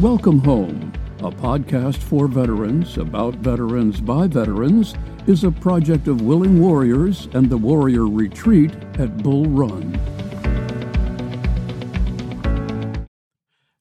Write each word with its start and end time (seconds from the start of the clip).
Welcome 0.00 0.40
Home, 0.40 0.92
a 1.20 1.30
podcast 1.30 1.96
for 1.96 2.28
veterans 2.28 2.98
about 2.98 3.36
veterans 3.36 3.98
by 3.98 4.26
veterans, 4.26 4.94
is 5.26 5.42
a 5.42 5.50
project 5.50 6.06
of 6.06 6.20
Willing 6.20 6.60
Warriors 6.60 7.28
and 7.32 7.48
the 7.48 7.56
Warrior 7.56 8.06
Retreat 8.06 8.74
at 8.98 9.16
Bull 9.22 9.46
Run. 9.46 9.92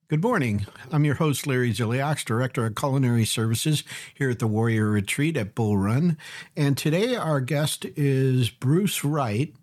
Good 0.08 0.24
morning. 0.24 0.66
I'm 0.90 1.04
your 1.04 1.16
host, 1.16 1.48
Larry 1.48 1.74
Ziliaks, 1.74 2.24
Director 2.24 2.66
of 2.66 2.76
Culinary 2.76 3.26
Services 3.26 3.84
here 4.14 4.30
at 4.30 4.40
the 4.40 4.48
Warrior 4.48 4.90
Retreat 4.90 5.36
at 5.36 5.54
Bull 5.54 5.76
Run. 5.76 6.18
And 6.56 6.78
today 6.78 7.18
our 7.18 7.42
guest 7.42 7.86
is 7.98 8.50
Bruce 8.50 9.04
Wright. 9.04 9.54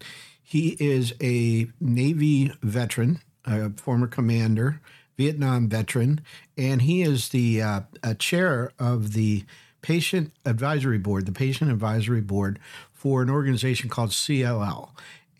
He 0.43 0.77
is 0.79 1.15
a 1.23 1.69
Navy 1.81 2.53
veteran, 2.61 3.23
a 3.47 3.71
former 3.71 4.07
commander, 4.07 4.83
Vietnam 5.17 5.69
veteran, 5.69 6.21
and 6.57 6.83
he 6.83 7.03
is 7.03 7.29
the 7.31 7.63
uh, 7.63 7.81
chair 8.19 8.73
of 8.79 9.13
the 9.13 9.45
Patient 9.83 10.33
Advisory 10.47 10.99
Board, 10.99 11.27
the 11.27 11.33
Patient 11.33 11.71
Advisory 11.71 12.21
Board 12.21 12.59
for 12.93 13.21
an 13.21 13.29
organization 13.29 13.91
called 13.91 14.11
CLL. 14.11 14.91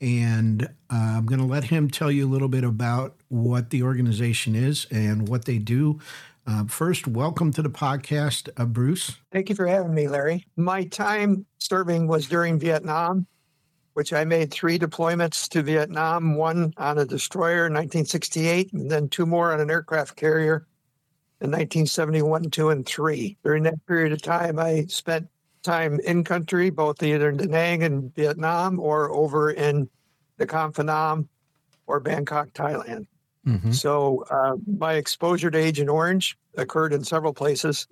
And 0.01 0.65
uh, 0.65 0.69
I'm 0.91 1.27
going 1.27 1.39
to 1.39 1.47
let 1.47 1.65
him 1.65 1.89
tell 1.89 2.11
you 2.11 2.27
a 2.27 2.31
little 2.31 2.49
bit 2.49 2.65
about 2.65 3.15
what 3.29 3.71
the 3.71 3.85
organization 3.85 4.57
is 4.57 4.87
and 4.91 5.29
what 5.29 5.45
they 5.45 5.59
do. 5.59 6.01
Uh, 6.45 6.65
first, 6.65 7.07
welcome 7.07 7.53
to 7.53 7.63
the 7.63 7.71
podcast, 7.71 8.49
uh, 8.57 8.65
Bruce. 8.65 9.19
Thank 9.31 9.49
you 9.49 9.55
for 9.55 9.69
having 9.69 9.95
me, 9.95 10.09
Larry. 10.09 10.45
My 10.57 10.85
time 10.85 11.47
serving 11.61 12.09
was 12.09 12.27
during 12.27 12.59
Vietnam, 12.59 13.29
which 13.95 14.13
I 14.13 14.25
made 14.25 14.51
three 14.51 14.79
deployments 14.79 15.49
to 15.51 15.63
Vietnam 15.63 16.35
one 16.35 16.73
on 16.77 16.99
a 16.99 17.05
destroyer 17.05 17.67
in 17.67 17.75
1968, 17.75 18.73
and 18.73 18.91
then 18.91 19.09
two 19.09 19.27
more 19.27 19.53
on 19.53 19.61
an 19.61 19.71
aircraft 19.71 20.17
carrier 20.17 20.67
in 21.41 21.51
1971, 21.51 22.51
2, 22.51 22.71
and 22.71 22.87
3. 22.87 23.37
During 23.45 23.65
that 23.65 23.87
period 23.87 24.13
of 24.13 24.23
time, 24.23 24.59
I 24.59 24.87
spent 24.87 25.29
time 25.63 26.01
in 26.01 26.25
country, 26.25 26.71
both 26.71 27.03
either 27.03 27.29
in 27.29 27.37
Da 27.37 27.47
Nang 27.47 27.83
in 27.83 28.11
Vietnam 28.11 28.81
or 28.81 29.11
over 29.13 29.51
in 29.51 29.89
the 30.39 30.47
Phanom 30.47 31.29
or 31.87 32.01
Bangkok, 32.01 32.51
Thailand. 32.51 33.07
Mm-hmm. 33.47 33.73
So 33.73 34.25
uh, 34.31 34.57
my 34.79 34.95
exposure 34.95 35.51
to 35.51 35.59
Agent 35.59 35.91
Orange 35.91 36.39
occurred 36.57 36.93
in 36.93 37.05
several 37.05 37.33
places. 37.33 37.87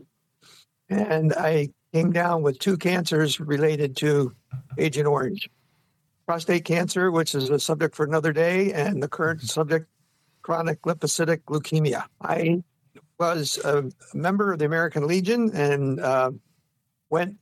And 0.88 1.32
I 1.34 1.68
came 1.92 2.12
down 2.12 2.42
with 2.42 2.58
two 2.58 2.76
cancers 2.76 3.40
related 3.40 3.96
to 3.98 4.34
Agent 4.78 5.06
Orange 5.06 5.48
prostate 6.30 6.64
cancer, 6.64 7.10
which 7.10 7.34
is 7.34 7.50
a 7.50 7.58
subject 7.58 7.92
for 7.92 8.06
another 8.06 8.32
day, 8.32 8.72
and 8.72 9.02
the 9.02 9.08
current 9.08 9.40
mm-hmm. 9.40 9.48
subject, 9.48 9.88
chronic 10.42 10.80
lymphocytic 10.82 11.40
leukemia. 11.48 12.04
I 12.22 12.62
was 13.18 13.58
a 13.64 13.90
member 14.14 14.52
of 14.52 14.60
the 14.60 14.64
American 14.64 15.08
Legion 15.08 15.50
and 15.52 15.98
uh, 15.98 16.30
went 17.08 17.34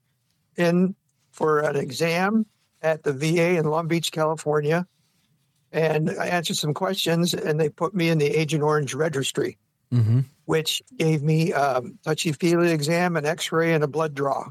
in 0.57 0.95
for 1.33 1.59
an 1.59 1.77
exam 1.77 2.47
at 2.81 3.03
the 3.03 3.13
VA 3.13 3.59
in 3.59 3.67
Long 3.67 3.89
Beach, 3.89 4.11
California. 4.11 4.87
And 5.71 6.09
I 6.09 6.29
answered 6.29 6.57
some 6.57 6.73
questions, 6.73 7.35
and 7.35 7.61
they 7.61 7.69
put 7.69 7.95
me 7.95 8.09
in 8.09 8.17
the 8.17 8.41
Agent 8.41 8.63
Orange 8.63 8.95
registry, 8.95 9.59
mm-hmm. 9.93 10.21
which 10.47 10.81
gave 10.97 11.23
me 11.23 11.53
a 11.53 11.83
touchy 12.05 12.33
feely 12.33 12.73
exam, 12.73 13.19
an 13.19 13.27
x 13.27 13.53
ray, 13.53 13.75
and 13.75 13.85
a 13.85 13.87
blood 13.87 14.15
draw. 14.15 14.49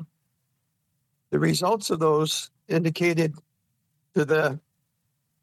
The 1.32 1.40
results 1.40 1.90
of 1.90 1.98
those 1.98 2.52
indicated 2.68 3.34
to 4.18 4.26
the 4.26 4.60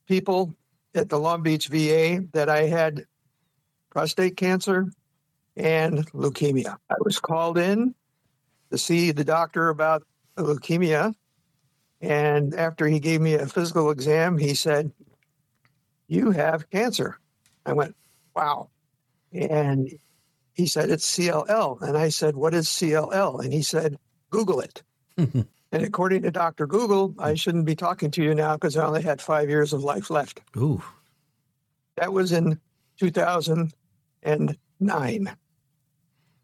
people 0.09 0.53
at 0.97 1.09
the 1.09 1.17
Long 1.17 1.45
Beach 1.45 1.69
VA 1.69 2.25
that 2.33 2.49
I 2.49 2.63
had 2.63 3.05
prostate 3.89 4.37
cancer 4.37 4.91
and 5.57 6.11
leukemia. 6.11 6.77
I 6.91 6.95
was 6.99 7.21
called 7.21 7.57
in 7.57 7.95
to 8.73 8.79
see 8.79 9.13
the 9.13 9.23
doctor 9.23 9.69
about 9.69 10.03
leukemia. 10.37 11.15
And 12.01 12.53
after 12.53 12.89
he 12.89 12.99
gave 12.99 13.21
me 13.21 13.35
a 13.35 13.47
physical 13.47 13.93
exam, 13.93 14.39
he 14.39 14.57
said, 14.57 14.91
You 16.09 16.33
have 16.33 16.69
cancer. 16.69 17.21
I 17.65 17.75
went, 17.75 17.95
Wow. 18.35 18.71
And 19.33 19.89
he 20.53 20.67
said, 20.67 20.91
It's 20.91 21.17
CLL. 21.17 21.81
And 21.81 21.97
I 21.97 22.09
said, 22.09 22.35
What 22.35 22.55
is 22.55 22.67
CLL? 22.67 23.45
And 23.45 23.53
he 23.53 23.63
said, 23.63 23.99
Google 24.31 24.59
it. 24.59 24.83
and 25.75 25.85
according 25.85 26.23
to 26.23 26.31
Dr. 26.31 26.67
Google, 26.67 27.15
I 27.19 27.35
shouldn't 27.35 27.67
be 27.67 27.77
talking 27.77 28.11
to 28.13 28.23
you 28.23 28.35
now 28.35 28.55
because 28.55 28.77
I 28.77 28.85
only 28.85 29.03
had 29.03 29.21
five 29.21 29.49
years 29.49 29.73
of 29.73 29.85
life 29.85 30.11
left. 30.11 30.41
Ooh. 30.57 30.83
That 31.97 32.13
was 32.13 32.33
in 32.33 32.61
2009. 32.99 35.37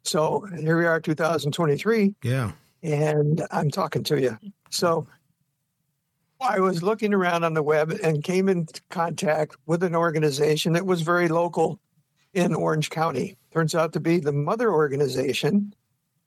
So 0.03 0.47
here 0.59 0.79
we 0.79 0.87
are, 0.87 1.01
2023. 1.01 2.15
Yeah 2.23 2.53
and 2.83 3.43
I'm 3.51 3.71
talking 3.71 4.03
to 4.05 4.21
you. 4.21 4.39
So 4.71 5.07
I 6.41 6.61
was 6.61 6.83
looking 6.83 7.13
around 7.13 7.45
on 7.45 7.55
the 7.55 7.63
web 7.63 7.91
and 8.03 8.25
came 8.25 8.49
in 8.49 8.67
contact 8.89 9.57
with 9.67 9.83
an 9.83 9.95
organization 9.95 10.73
that 10.73 10.87
was 10.87 11.03
very 11.03 11.29
local 11.29 11.79
in 12.33 12.55
Orange 12.55 12.91
County. 12.91 13.37
Turns 13.53 13.75
out 13.75 13.93
to 13.93 14.01
be 14.01 14.21
the 14.21 14.33
mother 14.33 14.73
organization 14.73 15.75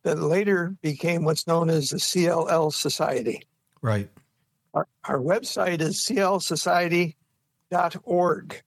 that 0.03 0.19
later 0.19 0.75
became 0.81 1.24
what's 1.24 1.47
known 1.47 1.69
as 1.69 1.90
the 1.90 1.97
CLL 1.97 2.74
Society. 2.74 3.41
Right. 3.81 4.09
Our, 4.74 4.88
our 5.06 5.19
website 5.19 5.81
is 5.81 5.97
cllsociety.org 5.97 8.63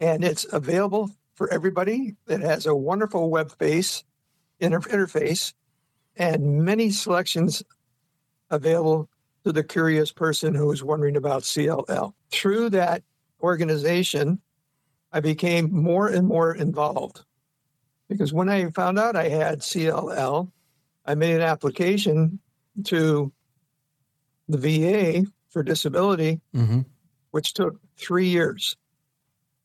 and 0.00 0.24
it's 0.24 0.46
available 0.52 1.10
for 1.34 1.52
everybody. 1.52 2.16
It 2.26 2.40
has 2.40 2.66
a 2.66 2.74
wonderful 2.74 3.30
web 3.30 3.56
face 3.58 4.02
inter- 4.60 4.80
interface 4.80 5.52
and 6.16 6.64
many 6.64 6.90
selections 6.90 7.62
available 8.50 9.08
to 9.44 9.52
the 9.52 9.64
curious 9.64 10.12
person 10.12 10.54
who 10.54 10.70
is 10.70 10.84
wondering 10.84 11.16
about 11.16 11.42
CLL. 11.42 12.12
Through 12.30 12.70
that 12.70 13.02
organization, 13.42 14.40
I 15.12 15.20
became 15.20 15.72
more 15.72 16.08
and 16.08 16.26
more 16.26 16.54
involved 16.54 17.22
because 18.10 18.32
when 18.32 18.48
I 18.48 18.68
found 18.72 18.98
out 18.98 19.14
I 19.14 19.28
had 19.28 19.60
CLL, 19.60 20.50
I 21.06 21.14
made 21.14 21.36
an 21.36 21.40
application 21.42 22.40
to 22.84 23.32
the 24.48 24.58
VA 24.58 25.26
for 25.50 25.62
disability, 25.62 26.40
mm-hmm. 26.54 26.80
which 27.30 27.54
took 27.54 27.80
three 27.96 28.26
years 28.26 28.76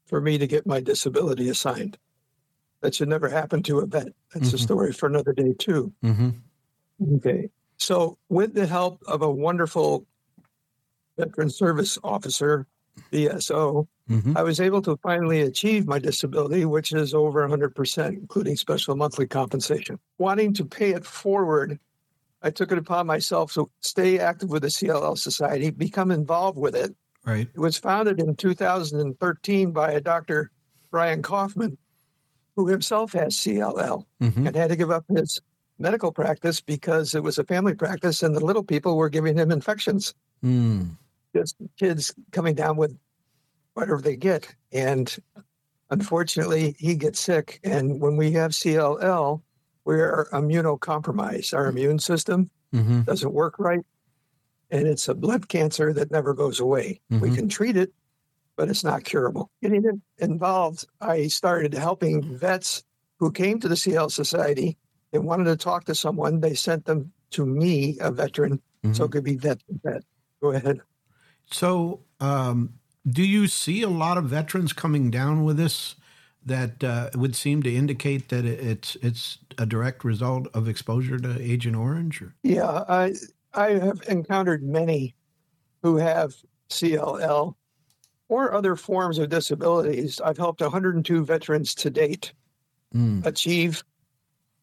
for 0.06 0.22
me 0.22 0.38
to 0.38 0.46
get 0.46 0.68
my 0.68 0.80
disability 0.80 1.50
assigned. 1.50 1.98
That 2.82 2.94
should 2.94 3.10
never 3.10 3.28
happen 3.28 3.64
to 3.64 3.80
a 3.80 3.88
vet. 3.88 4.10
That's 4.34 4.48
mm-hmm. 4.48 4.56
a 4.56 4.60
story 4.60 4.94
for 4.94 5.08
another 5.08 5.34
day, 5.34 5.54
too. 5.58 5.92
Mm-hmm. 6.04 7.16
Okay. 7.16 7.50
So, 7.78 8.20
with 8.30 8.54
the 8.54 8.68
help 8.68 9.02
of 9.08 9.24
a 9.24 9.32
wonderful 9.32 10.06
veteran 11.18 11.50
service 11.50 11.98
officer, 12.04 12.68
VSO, 13.12 13.88
mm-hmm. 14.10 14.38
I 14.38 14.44
was 14.44 14.60
able 14.60 14.82
to 14.84 14.98
finally 14.98 15.42
achieve 15.42 15.88
my 15.88 16.00
disability, 16.00 16.66
which 16.66 16.94
is 16.94 17.14
over 17.14 17.48
100%, 17.48 18.08
including 18.10 18.56
special 18.56 18.96
monthly 18.96 19.28
compensation. 19.28 20.00
Wanting 20.18 20.54
to 20.54 20.66
pay 20.66 20.92
it 20.92 21.06
forward, 21.06 21.80
I 22.42 22.50
took 22.52 22.72
it 22.72 22.78
upon 22.78 23.08
myself 23.08 23.54
to 23.54 23.70
stay 23.82 24.20
active 24.20 24.50
with 24.50 24.62
the 24.62 24.70
CLL 24.70 25.18
Society, 25.18 25.70
become 25.70 26.12
involved 26.12 26.58
with 26.58 26.76
it. 26.76 26.96
Right. 27.26 27.48
It 27.54 27.60
was 27.60 27.78
founded 27.78 28.20
in 28.20 28.36
2013 28.36 29.72
by 29.72 29.92
a 29.92 30.02
Dr. 30.02 30.52
Brian 30.92 31.24
Koffman, 31.24 31.78
who 32.56 32.68
himself 32.68 33.12
has 33.14 33.36
CLL 33.36 34.06
mm-hmm. 34.22 34.48
and 34.48 34.56
had 34.56 34.70
to 34.70 34.76
give 34.76 34.92
up 34.92 35.06
his 35.10 35.42
medical 35.80 36.12
practice 36.12 36.62
because 36.62 37.16
it 37.16 37.24
was 37.24 37.38
a 37.38 37.44
family 37.44 37.74
practice 37.74 38.24
and 38.24 38.36
the 38.36 38.46
little 38.46 38.64
people 38.64 38.96
were 38.96 39.10
giving 39.10 39.38
him 39.38 39.52
infections. 39.52 40.14
Mm. 40.44 40.96
Just 41.36 41.56
kids 41.78 42.14
coming 42.32 42.56
down 42.56 42.78
with 42.78 42.96
whatever 43.76 44.02
they 44.02 44.16
get. 44.16 44.54
And 44.72 45.16
unfortunately, 45.90 46.76
he 46.80 46.96
gets 46.96 47.20
sick. 47.20 47.60
And 47.64 48.02
when 48.02 48.18
we 48.18 48.32
have 48.32 48.52
CLL, 48.52 49.42
we're 49.84 50.28
immunocompromised. 50.34 51.54
Our 51.54 51.68
immune 51.68 52.00
system 52.00 52.50
mm-hmm. 52.74 53.02
doesn't 53.02 53.34
work 53.34 53.60
right. 53.60 53.86
And 54.72 54.88
it's 54.88 55.08
a 55.08 55.14
blood 55.14 55.48
cancer 55.48 55.94
that 55.94 56.10
never 56.10 56.34
goes 56.34 56.60
away. 56.60 57.00
Mm-hmm. 57.12 57.22
We 57.22 57.36
can 57.36 57.48
treat 57.48 57.78
it, 57.78 57.94
but 58.56 58.70
it's 58.70 58.84
not 58.84 59.04
curable. 59.04 59.52
Getting 59.62 60.02
involved, 60.18 60.86
I 61.02 61.28
started 61.28 61.74
helping 61.74 62.38
vets 62.38 62.84
who 63.20 63.32
came 63.32 63.60
to 63.60 63.68
the 63.68 63.76
CLL 63.76 64.12
Society 64.12 64.78
and 65.14 65.26
wanted 65.26 65.46
to 65.46 65.56
talk 65.56 65.86
to 65.86 65.96
someone. 65.96 66.40
They 66.40 66.56
sent 66.56 66.86
them 66.86 67.12
to 67.32 67.46
me, 67.46 67.98
a 68.02 68.12
veteran, 68.12 68.58
mm-hmm. 68.84 68.94
so 68.94 69.06
it 69.06 69.12
could 69.12 69.24
be 69.24 69.36
vet 69.36 69.60
to 69.60 69.80
vet. 69.84 70.04
Go 70.42 70.52
ahead. 70.52 70.80
So, 71.52 72.02
um, 72.20 72.74
do 73.08 73.24
you 73.24 73.48
see 73.48 73.82
a 73.82 73.90
lot 73.90 74.18
of 74.18 74.26
veterans 74.26 74.74
coming 74.74 75.12
down 75.12 75.44
with 75.44 75.58
this? 75.58 75.96
That 76.48 76.84
uh, 76.84 77.10
would 77.16 77.36
seem 77.36 77.64
to 77.64 77.74
indicate 77.74 78.30
that 78.30 78.46
it's 78.46 78.96
it's 79.02 79.40
a 79.58 79.66
direct 79.66 80.04
result 80.04 80.48
of 80.54 80.68
exposure 80.68 81.18
to 81.18 81.42
Agent 81.42 81.76
Orange. 81.76 82.22
Or? 82.22 82.36
Yeah, 82.44 82.84
I 82.88 83.16
I 83.56 83.72
have 83.72 84.04
encountered 84.08 84.62
many 84.62 85.16
who 85.82 85.98
have 85.98 86.36
CLL 86.70 87.56
or 88.30 88.54
other 88.54 88.76
forms 88.76 89.18
of 89.18 89.30
disabilities. 89.30 90.22
I've 90.22 90.38
helped 90.38 90.62
102 90.62 91.26
veterans 91.26 91.74
to 91.76 91.90
date 91.90 92.32
mm. 92.96 93.26
achieve 93.26 93.84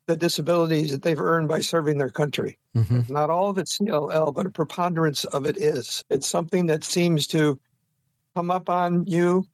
the 0.07 0.17
disabilities 0.17 0.91
that 0.91 1.03
they've 1.03 1.21
earned 1.21 1.49
by 1.49 1.61
serving 1.61 1.99
their 1.99 2.11
country. 2.11 2.59
Mm-hmm. 2.77 3.13
Not 3.13 3.31
all 3.31 3.51
of 3.51 3.59
it's 3.59 3.79
CLL, 3.79 4.35
but 4.35 4.47
a 4.47 4.51
preponderance 4.51 5.25
of 5.27 5.47
it 5.47 5.57
is. 5.57 6.05
It's 6.11 6.27
something 6.27 6.67
that 6.67 6.85
seems 6.85 7.27
to 7.29 7.59
come 8.35 8.51
up 8.51 8.69
on 8.69 9.07
you 9.07 9.47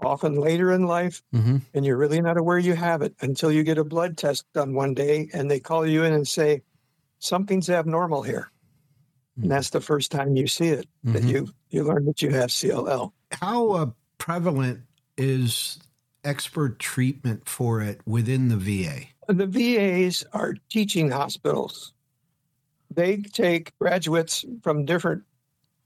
often 0.00 0.34
later 0.34 0.72
in 0.72 0.86
life, 0.86 1.22
mm-hmm. 1.34 1.58
and 1.74 1.84
you're 1.84 1.96
really 1.96 2.20
not 2.20 2.36
aware 2.36 2.58
you 2.58 2.74
have 2.74 3.02
it 3.02 3.14
until 3.20 3.50
you 3.50 3.62
get 3.62 3.78
a 3.78 3.84
blood 3.84 4.16
test 4.16 4.44
done 4.52 4.74
one 4.74 4.94
day 4.94 5.28
and 5.32 5.50
they 5.50 5.60
call 5.60 5.86
you 5.86 6.04
in 6.04 6.12
and 6.12 6.28
say, 6.28 6.62
Something's 7.18 7.70
abnormal 7.70 8.22
here. 8.22 8.50
Mm-hmm. 9.32 9.42
And 9.44 9.50
that's 9.50 9.70
the 9.70 9.80
first 9.80 10.12
time 10.12 10.36
you 10.36 10.46
see 10.46 10.68
it, 10.68 10.86
that 11.04 11.22
mm-hmm. 11.22 11.28
you, 11.28 11.48
you 11.70 11.82
learn 11.82 12.04
that 12.04 12.20
you 12.20 12.30
have 12.30 12.50
CLL. 12.50 13.12
How 13.32 13.70
uh, 13.70 13.86
prevalent 14.18 14.80
is 15.16 15.78
expert 16.24 16.78
treatment 16.78 17.48
for 17.48 17.80
it 17.80 18.00
within 18.06 18.48
the 18.48 18.56
VA? 18.56 19.06
The 19.28 19.46
VAs 19.46 20.24
are 20.32 20.54
teaching 20.68 21.10
hospitals. 21.10 21.94
They 22.90 23.16
take 23.18 23.76
graduates 23.78 24.44
from 24.62 24.84
different 24.84 25.22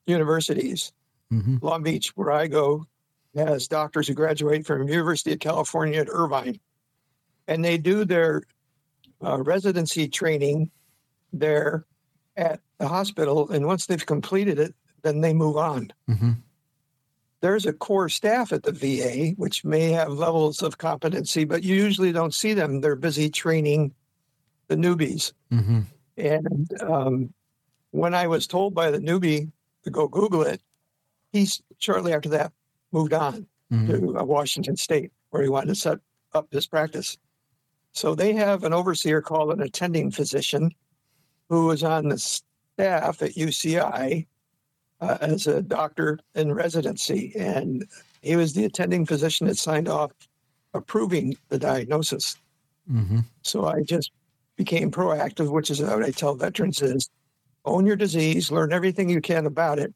universities. 0.06 0.92
Mm-hmm. 1.32 1.56
Long 1.62 1.82
Beach, 1.82 2.08
where 2.16 2.32
I 2.32 2.46
go, 2.46 2.86
has 3.34 3.68
doctors 3.68 4.08
who 4.08 4.14
graduate 4.14 4.66
from 4.66 4.88
University 4.88 5.32
of 5.32 5.38
California 5.38 6.00
at 6.00 6.08
Irvine, 6.10 6.58
and 7.46 7.64
they 7.64 7.78
do 7.78 8.04
their 8.04 8.42
uh, 9.24 9.40
residency 9.42 10.08
training 10.08 10.70
there 11.32 11.84
at 12.36 12.60
the 12.78 12.88
hospital. 12.88 13.48
And 13.50 13.66
once 13.66 13.86
they've 13.86 14.04
completed 14.04 14.58
it, 14.58 14.74
then 15.02 15.20
they 15.20 15.32
move 15.32 15.56
on. 15.56 15.92
Mm-hmm 16.08 16.32
there's 17.40 17.66
a 17.66 17.72
core 17.72 18.08
staff 18.08 18.52
at 18.52 18.62
the 18.62 18.72
VA 18.72 19.34
which 19.36 19.64
may 19.64 19.90
have 19.90 20.12
levels 20.12 20.62
of 20.62 20.78
competency, 20.78 21.44
but 21.44 21.62
you 21.62 21.74
usually 21.74 22.12
don't 22.12 22.34
see 22.34 22.52
them. 22.52 22.80
They're 22.80 22.96
busy 22.96 23.30
training 23.30 23.94
the 24.68 24.76
newbies. 24.76 25.32
Mm-hmm. 25.52 25.80
And 26.18 26.82
um, 26.82 27.32
when 27.92 28.14
I 28.14 28.26
was 28.26 28.46
told 28.46 28.74
by 28.74 28.90
the 28.90 28.98
newbie 28.98 29.50
to 29.84 29.90
go 29.90 30.06
Google 30.06 30.42
it, 30.42 30.60
he 31.32 31.46
shortly 31.78 32.12
after 32.12 32.28
that 32.30 32.52
moved 32.92 33.12
on 33.12 33.46
mm-hmm. 33.72 33.86
to 33.86 34.18
uh, 34.18 34.24
Washington 34.24 34.76
State, 34.76 35.12
where 35.30 35.42
he 35.42 35.48
wanted 35.48 35.68
to 35.68 35.74
set 35.74 35.98
up 36.34 36.48
his 36.52 36.66
practice. 36.66 37.16
So 37.92 38.14
they 38.14 38.32
have 38.34 38.64
an 38.64 38.72
overseer 38.72 39.20
called 39.20 39.52
an 39.52 39.62
attending 39.62 40.10
physician 40.10 40.70
who 41.48 41.66
was 41.66 41.82
on 41.82 42.08
the 42.08 42.18
staff 42.18 43.22
at 43.22 43.34
UCI 43.34 44.26
uh, 45.00 45.18
as 45.20 45.46
a 45.46 45.62
doctor 45.62 46.18
in 46.34 46.52
residency, 46.52 47.32
and 47.36 47.86
he 48.22 48.36
was 48.36 48.52
the 48.52 48.64
attending 48.64 49.06
physician 49.06 49.46
that 49.46 49.58
signed 49.58 49.88
off 49.88 50.12
approving 50.74 51.36
the 51.48 51.58
diagnosis. 51.58 52.36
Mm-hmm. 52.90 53.20
So 53.42 53.66
I 53.66 53.82
just 53.82 54.12
became 54.56 54.90
proactive, 54.90 55.50
which 55.50 55.70
is 55.70 55.80
what 55.80 56.04
I 56.04 56.10
tell 56.10 56.34
veterans 56.34 56.82
is 56.82 57.10
own 57.64 57.86
your 57.86 57.96
disease, 57.96 58.50
learn 58.50 58.72
everything 58.72 59.08
you 59.08 59.20
can 59.20 59.46
about 59.46 59.78
it, 59.78 59.92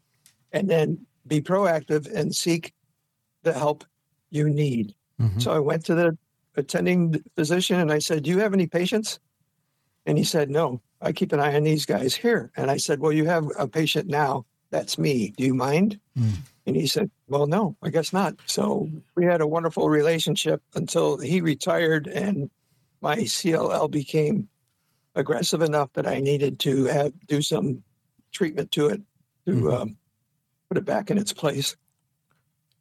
and 0.52 0.68
then 0.68 1.06
be 1.26 1.40
proactive 1.40 2.12
and 2.12 2.34
seek 2.34 2.72
the 3.42 3.52
help 3.52 3.84
you 4.30 4.48
need. 4.48 4.94
Mm-hmm. 5.20 5.38
So 5.38 5.52
I 5.52 5.58
went 5.58 5.84
to 5.86 5.94
the 5.94 6.18
attending 6.56 7.22
physician 7.36 7.80
and 7.80 7.92
I 7.92 7.98
said, 7.98 8.22
Do 8.22 8.30
you 8.30 8.38
have 8.40 8.54
any 8.54 8.66
patients? 8.66 9.18
And 10.06 10.18
he 10.18 10.24
said, 10.24 10.50
No, 10.50 10.80
I 11.00 11.12
keep 11.12 11.32
an 11.32 11.40
eye 11.40 11.54
on 11.54 11.62
these 11.62 11.86
guys 11.86 12.14
here. 12.14 12.50
And 12.56 12.70
I 12.70 12.76
said, 12.76 13.00
Well, 13.00 13.12
you 13.12 13.26
have 13.26 13.48
a 13.58 13.68
patient 13.68 14.08
now 14.08 14.44
that's 14.70 14.98
me. 14.98 15.32
Do 15.36 15.44
you 15.44 15.54
mind? 15.54 16.00
Mm. 16.18 16.34
And 16.66 16.76
he 16.76 16.86
said, 16.86 17.10
Well, 17.28 17.46
no, 17.46 17.76
I 17.82 17.90
guess 17.90 18.12
not. 18.12 18.34
So 18.46 18.88
we 19.14 19.24
had 19.24 19.40
a 19.40 19.46
wonderful 19.46 19.88
relationship 19.88 20.62
until 20.74 21.18
he 21.18 21.40
retired 21.40 22.06
and 22.06 22.50
my 23.00 23.18
CLL 23.18 23.90
became 23.90 24.48
aggressive 25.14 25.62
enough 25.62 25.92
that 25.92 26.06
I 26.06 26.20
needed 26.20 26.58
to 26.60 26.84
have 26.86 27.12
do 27.26 27.42
some 27.42 27.82
treatment 28.32 28.72
to 28.72 28.88
it 28.88 29.02
to 29.46 29.52
mm. 29.52 29.80
um, 29.80 29.96
put 30.74 30.78
it 30.80 30.84
back 30.84 31.10
in 31.10 31.18
its 31.18 31.32
place. 31.32 31.76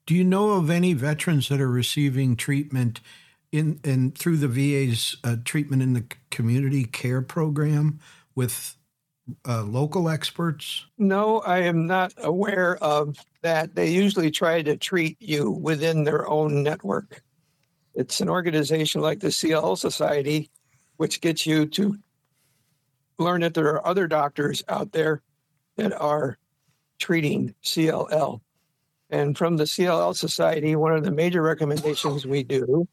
Do 0.07 0.15
you 0.15 0.23
know 0.23 0.53
of 0.53 0.69
any 0.69 0.93
veterans 0.93 1.47
that 1.49 1.61
are 1.61 1.69
receiving 1.69 2.35
treatment 2.35 2.99
in 3.51 3.79
and 3.83 4.17
through 4.17 4.37
the 4.37 4.47
VA's 4.47 5.15
uh, 5.23 5.35
treatment 5.45 5.83
in 5.83 5.93
the 5.93 6.05
community 6.31 6.85
care 6.85 7.21
program 7.21 7.99
with 8.33 8.75
uh, 9.47 9.61
local 9.61 10.09
experts? 10.09 10.85
No, 10.97 11.41
I 11.41 11.59
am 11.59 11.85
not 11.85 12.13
aware 12.17 12.77
of 12.77 13.23
that. 13.43 13.75
They 13.75 13.91
usually 13.91 14.31
try 14.31 14.63
to 14.63 14.75
treat 14.75 15.17
you 15.19 15.51
within 15.51 16.03
their 16.03 16.27
own 16.27 16.63
network. 16.63 17.21
It's 17.93 18.21
an 18.21 18.29
organization 18.29 19.01
like 19.01 19.19
the 19.19 19.27
CLL 19.27 19.77
Society, 19.77 20.49
which 20.97 21.21
gets 21.21 21.45
you 21.45 21.67
to 21.67 21.95
learn 23.19 23.41
that 23.41 23.53
there 23.53 23.67
are 23.67 23.87
other 23.87 24.07
doctors 24.07 24.63
out 24.67 24.91
there 24.93 25.21
that 25.77 25.93
are 25.93 26.39
treating 27.03 27.53
CLL. 27.65 28.39
And 29.09 29.37
from 29.37 29.57
the 29.57 29.65
CLL 29.65 30.15
Society, 30.15 30.77
one 30.77 30.93
of 30.93 31.03
the 31.03 31.11
major 31.11 31.41
recommendations 31.41 32.25
we 32.25 32.43
do 32.43 32.87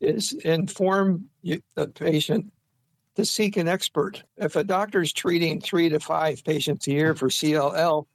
is 0.00 0.32
inform 0.44 1.24
the 1.42 1.60
patient 1.96 2.52
to 3.16 3.24
seek 3.24 3.56
an 3.56 3.66
expert. 3.66 4.22
If 4.36 4.54
a 4.54 4.62
doctor 4.62 5.02
is 5.02 5.12
treating 5.12 5.60
three 5.60 5.88
to 5.88 5.98
five 5.98 6.44
patients 6.44 6.86
a 6.86 6.92
year 6.92 7.16
for 7.16 7.28
CLL, 7.28 8.06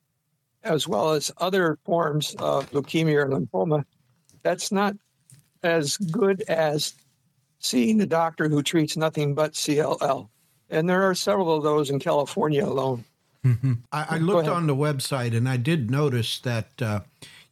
as 0.63 0.88
well 0.88 1.12
as 1.12 1.31
other 1.38 1.77
forms 1.83 2.33
of 2.39 2.71
leukemia 2.71 3.25
or 3.25 3.27
lymphoma, 3.27 3.83
that's 4.42 4.71
not 4.71 4.95
as 5.63 5.98
good 5.98 6.44
as 6.48 6.94
seeing 7.60 7.98
the 7.98 8.07
doctor 8.07 8.48
who 8.48 8.63
treats 8.63 8.95
nothing 8.95 9.36
but 9.36 9.51
CLL. 9.51 10.30
And 10.69 10.88
there 10.88 11.04
are 11.04 11.16
several 11.16 11.57
of 11.57 11.63
those 11.63 11.89
in 11.89 12.00
California 12.00 12.66
alone. 12.66 13.04
Mm-hmm. 13.45 13.74
I, 13.91 14.06
I, 14.09 14.18
looked 14.18 14.50
on 14.50 14.68
the 14.68 14.75
website 14.75 15.36
and 15.36 15.47
I 15.47 15.56
did 15.56 15.89
notice 15.89 16.39
that 16.39 16.81
uh, 16.81 17.00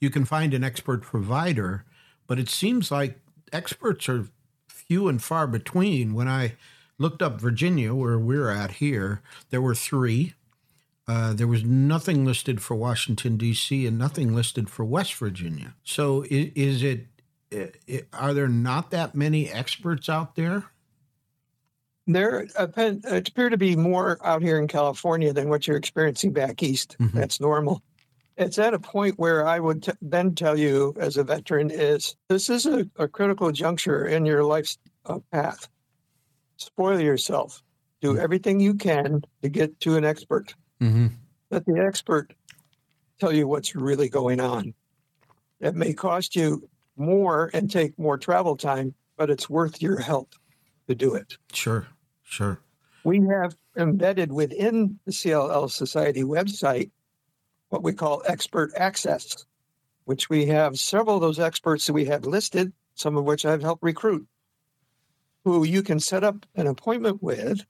you 0.01 0.10
can 0.10 0.25
find 0.25 0.54
an 0.54 0.63
expert 0.63 1.01
provider, 1.01 1.86
but 2.28 2.39
it 2.39 2.50
seems 2.50 2.92
like 2.92 3.19
experts 3.54 4.10
are 4.10 4.28
few 4.68 5.07
and 5.07 5.24
far 5.24 5.48
between. 5.48 6.13
When 6.13 6.28
I 6.28 6.54
looked 6.98 7.22
up 7.22 7.39
Virginia, 7.39 7.94
where 7.94 8.19
we're 8.19 8.50
at 8.50 8.72
here, 8.72 9.22
there 9.50 9.62
were 9.62 9.75
three. 9.75 10.34
Uh, 11.07 11.34
there 11.34 11.48
was 11.48 11.63
nothing 11.63 12.25
listed 12.25 12.62
for 12.62 12.75
Washington 12.75 13.38
D.C. 13.38 13.88
and 13.88 13.98
nothing 13.98 14.36
listed 14.36 14.69
for 14.69 14.83
West 14.83 15.13
Virginia. 15.13 15.74
So 15.86 16.25
is, 16.30 16.51
is 16.54 16.83
it, 16.83 17.07
it? 17.50 18.07
Are 18.12 18.33
there 18.33 18.50
not 18.50 18.92
that 18.92 19.16
many 19.16 19.50
experts 19.50 20.10
out 20.10 20.36
there? 20.36 20.66
There 22.07 22.47
appear 22.56 23.49
to 23.49 23.57
be 23.57 23.76
more 23.76 24.18
out 24.23 24.42
here 24.42 24.57
in 24.59 24.68
California 24.68 25.33
than 25.33 25.49
what 25.49 25.68
you're 25.68 25.78
experiencing 25.78 26.31
back 26.31 26.64
east. 26.64 26.95
Mm-hmm. 26.99 27.18
That's 27.18 27.40
normal. 27.42 27.83
It's 28.37 28.59
at 28.59 28.73
a 28.73 28.80
point 28.80 29.19
where 29.19 29.45
I 29.45 29.59
would 29.59 29.83
t- 29.83 29.92
then 30.02 30.35
tell 30.35 30.57
you, 30.57 30.94
as 30.99 31.18
a 31.18 31.23
veteran, 31.23 31.69
is 31.71 32.16
this 32.30 32.49
is 32.49 32.66
a, 32.66 32.87
a 32.97 33.07
critical 33.07 33.52
juncture 33.52 34.06
in 34.06 34.26
your 34.26 34.44
life's 34.44 34.78
uh, 35.06 35.19
path 35.31 35.68
spoil 36.57 36.99
yourself. 36.99 37.64
Do 38.02 38.14
mm-hmm. 38.14 38.19
everything 38.19 38.59
you 38.59 38.73
can 38.73 39.21
to 39.42 39.49
get 39.49 39.80
to 39.81 39.95
an 39.95 40.06
expert. 40.06 40.56
Mm-hmm. 40.81 41.07
Let 41.49 41.66
the 41.66 41.80
expert 41.80 42.33
tell 43.19 43.31
you 43.31 43.47
what's 43.47 43.76
really 43.76 44.09
going 44.09 44.40
on. 44.40 44.73
It 45.59 45.76
may 45.76 45.94
cost 45.94 46.35
you 46.35 46.69
more 46.97 47.49
and 47.54 47.71
take 47.71 47.97
more 47.97 48.18
travel 48.18 48.57
time, 48.57 48.94
but 49.18 49.30
it's 49.30 49.49
worth 49.49 49.81
your 49.81 49.99
help 49.99 50.33
to 50.87 50.95
do 50.95 51.16
it. 51.16 51.37
Sure, 51.54 51.87
sure. 52.28 52.60
We 53.04 53.22
have 53.22 53.56
embedded 53.76 54.31
within 54.31 55.00
the 55.06 55.12
CLL 55.12 55.69
Society 55.72 56.24
website 56.24 56.92
what 57.69 57.84
we 57.84 57.94
call 57.94 58.24
expert 58.26 58.72
access, 58.76 59.46
which 60.06 60.30
we 60.30 60.46
have 60.46 60.78
several 60.78 61.16
of 61.16 61.22
those 61.22 61.40
experts 61.40 61.86
that 61.86 61.94
we 61.94 62.06
have 62.06 62.26
listed, 62.26 62.72
some 62.96 63.18
of 63.18 63.26
which 63.26 63.46
I've 63.46 63.62
helped 63.62 63.84
recruit 63.84 64.28
who 65.48 65.64
you 65.64 65.81
can 65.81 66.00
set 66.00 66.26
up 66.26 66.46
an 66.56 66.68
appointment 66.68 67.24
with 67.24 67.66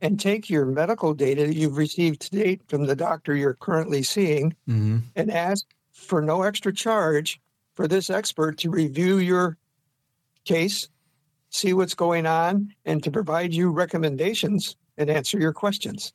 and 0.00 0.18
take 0.18 0.48
your 0.48 0.64
medical 0.64 1.12
data 1.12 1.46
that 1.46 1.54
you've 1.54 1.76
received 1.76 2.22
to 2.22 2.30
date 2.30 2.62
from 2.66 2.86
the 2.86 2.96
doctor 2.96 3.36
you're 3.36 3.52
currently 3.52 4.02
seeing 4.02 4.56
mm-hmm. 4.66 4.98
and 5.16 5.30
ask 5.30 5.66
for 5.92 6.22
no 6.22 6.40
extra 6.40 6.72
charge 6.72 7.38
for 7.74 7.86
this 7.86 8.08
expert 8.08 8.56
to 8.56 8.70
review 8.70 9.18
your 9.18 9.58
case, 10.46 10.88
see 11.50 11.72
what's 11.72 11.94
going 11.94 12.26
on, 12.26 12.72
and 12.84 13.02
to 13.02 13.10
provide 13.10 13.52
you 13.52 13.70
recommendations 13.70 14.76
and 14.96 15.10
answer 15.10 15.38
your 15.38 15.52
questions, 15.52 16.12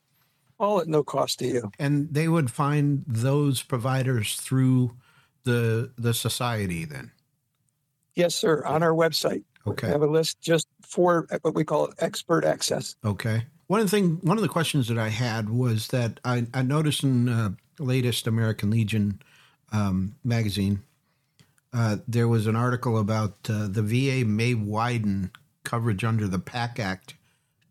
all 0.60 0.80
at 0.80 0.88
no 0.88 1.04
cost 1.04 1.40
to 1.40 1.48
you. 1.48 1.72
And 1.80 2.08
they 2.12 2.28
would 2.28 2.50
find 2.52 3.04
those 3.08 3.62
providers 3.62 4.36
through 4.36 4.96
the 5.44 5.92
the 5.98 6.14
society 6.14 6.86
then. 6.86 7.12
Yes, 8.16 8.34
sir, 8.34 8.64
on 8.66 8.82
our 8.82 8.94
website. 8.94 9.44
Okay. 9.68 9.88
We 9.88 9.94
have 9.94 10.02
a 10.02 10.08
list 10.08 10.40
just 10.42 10.68
for 10.82 11.28
what 11.42 11.54
we 11.54 11.64
call 11.64 11.92
expert 12.00 12.46
access. 12.46 12.96
Okay. 13.04 13.46
One 13.68 13.80
of 13.80 13.88
the 13.88 13.98
thing, 13.98 14.20
one 14.22 14.38
of 14.38 14.44
the 14.44 14.50
questions 14.50 14.88
that 14.88 14.98
I 14.98 15.10
had 15.10 15.50
was 15.50 15.88
that 15.88 16.20
I, 16.24 16.46
I 16.54 16.62
noticed 16.62 17.04
in 17.04 17.28
uh, 17.28 17.50
latest 17.80 18.28
American 18.28 18.70
Legion 18.70 19.22
um, 19.72 20.16
magazine, 20.24 20.84
uh, 21.76 21.98
there 22.08 22.28
was 22.28 22.48
an 22.48 22.56
article 22.56 22.98
about 22.98 23.36
uh, 23.50 23.68
the 23.70 23.82
VA 23.82 24.26
may 24.26 24.54
widen 24.54 25.32
coverage 25.64 26.04
under 26.04 26.28
the 26.28 26.40
PACT 26.40 26.80
Act 26.80 27.16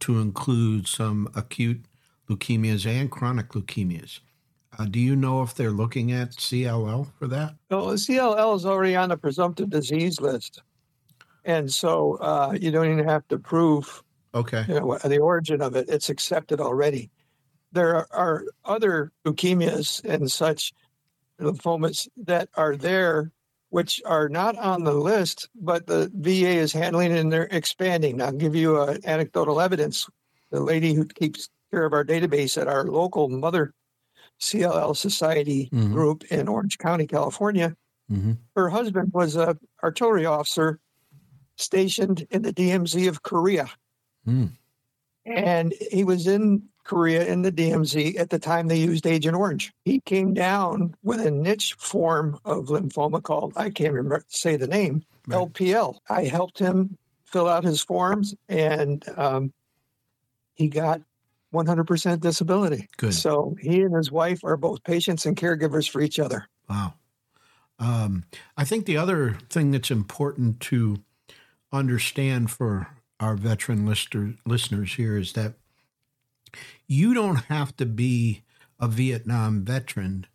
to 0.01 0.21
include 0.21 0.87
some 0.87 1.29
acute 1.35 1.85
leukemias 2.29 2.87
and 2.87 3.11
chronic 3.11 3.51
leukemias. 3.51 4.21
Uh, 4.79 4.85
do 4.87 4.99
you 4.99 5.15
know 5.15 5.43
if 5.43 5.55
they're 5.55 5.71
looking 5.71 6.13
at 6.13 6.33
CLL 6.33 7.11
for 7.19 7.29
that? 7.29 7.55
Well, 7.71 7.87
CLL 7.93 8.57
is 8.57 8.67
already 8.67 8.97
on 8.97 9.09
the 9.09 9.17
presumptive 9.17 9.71
disease 9.71 10.21
list. 10.21 10.63
And 11.45 11.73
so 11.73 12.15
uh, 12.17 12.57
you 12.61 12.71
don't 12.71 12.91
even 12.91 13.07
have 13.07 13.27
to 13.29 13.39
prove 13.39 14.03
Okay. 14.35 14.65
you 14.67 14.75
know, 14.75 14.99
the 14.99 15.19
origin 15.19 15.63
of 15.63 15.77
it. 15.77 15.89
It's 15.89 16.11
accepted 16.11 16.61
already. 16.61 17.11
There 17.73 17.95
are, 17.97 18.09
are 18.13 18.45
other 18.65 19.13
leukemias 19.25 20.05
and 20.05 20.31
such 20.31 20.73
lymphomas 21.41 22.09
that 22.17 22.49
are 22.57 22.77
there, 22.77 23.31
which 23.75 24.01
are 24.05 24.29
not 24.29 24.57
on 24.57 24.85
the 24.85 24.93
list, 24.95 25.49
but 25.61 25.85
the 25.89 26.09
VA 26.15 26.51
is 26.63 26.73
handling 26.73 27.11
it 27.11 27.19
and 27.19 27.33
they're 27.33 27.49
expanding. 27.51 28.23
I'll 28.23 28.31
give 28.31 28.55
you 28.55 28.77
uh, 28.77 28.99
anecdotal 29.05 29.61
evidence. 29.61 30.09
The 30.53 30.61
lady 30.61 30.95
who 30.95 31.05
keeps 31.05 31.49
care 31.73 31.85
of 31.85 31.93
our 31.93 32.05
database 32.05 32.57
at 32.57 32.69
our 32.69 32.85
local 32.85 33.29
mother 33.29 33.75
CLL 34.41 34.95
Society 34.97 35.69
Mhm. 35.73 35.93
group 35.93 36.23
in 36.31 36.47
Orange 36.47 36.79
County, 36.79 37.09
California, 37.09 37.75
Mm-hmm. 38.13 38.33
her 38.55 38.69
husband 38.69 39.11
was 39.13 39.35
a 39.35 39.57
artillery 39.83 40.25
officer 40.27 40.79
stationed 41.57 42.27
in 42.31 42.43
the 42.43 42.53
DMZ 42.53 43.09
of 43.09 43.23
Korea. 43.25 43.67
Mm. 44.29 44.51
And 45.27 45.75
he 45.91 46.05
was 46.05 46.29
in 46.29 46.63
Korea 46.85 47.27
in 47.27 47.43
the 47.43 47.53
DMZ 47.53 48.19
at 48.19 48.31
the 48.31 48.39
time 48.39 48.69
they 48.69 48.77
used 48.77 49.07
Agent 49.07 49.37
Orange. 49.37 49.73
He 49.85 50.01
came 50.01 50.35
down 50.35 50.95
with 51.03 51.21
a 51.21 51.31
niche 51.31 51.75
form 51.79 52.39
of 52.45 52.67
lymphoma 52.67 53.23
called, 53.23 53.55
I 53.57 53.71
can't 53.71 53.93
remember 53.93 54.25
say 54.29 54.57
the 54.57 54.67
name, 54.67 55.03
Right. 55.27 55.39
LPL. 55.39 55.99
I 56.09 56.25
helped 56.25 56.59
him 56.59 56.99
fill 57.25 57.49
out 57.49 57.65
his 57.65 57.83
forms 57.83 58.35
and 58.49 59.03
um, 59.17 59.53
he 60.55 60.69
got 60.69 61.01
100% 61.53 62.21
disability. 62.21 62.89
Good. 62.97 63.15
So 63.15 63.57
he 63.61 63.81
and 63.83 63.95
his 63.95 64.13
wife 64.13 64.45
are 64.45 64.57
both 64.57 64.85
patients 64.85 65.25
and 65.25 65.37
caregivers 65.37 65.89
for 65.89 66.01
each 66.01 66.19
other. 66.19 66.47
Wow. 66.69 66.95
Um, 67.79 68.25
I 68.57 68.65
think 68.65 68.87
the 68.87 68.97
other 68.97 69.39
thing 69.51 69.71
that's 69.71 69.91
important 69.91 70.61
to 70.61 70.99
understand 71.73 72.51
for 72.51 72.89
our 73.19 73.35
veteran 73.37 73.87
lister, 73.87 74.35
listeners 74.47 74.95
here 74.95 75.17
is 75.17 75.33
that 75.33 75.55
you 76.87 77.15
don't 77.15 77.45
have 77.47 77.77
to 77.77 77.87
be 77.87 78.43
a 78.81 78.89
Vietnam 78.89 79.65
veteran 79.65 80.27